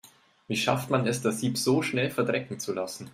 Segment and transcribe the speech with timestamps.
[0.47, 3.07] Wie schafft man es, das Sieb so schnell verdrecken zu lassen?